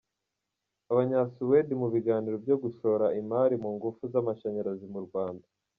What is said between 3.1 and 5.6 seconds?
imari mu ngufu z’amashanyarazi mu Rwanda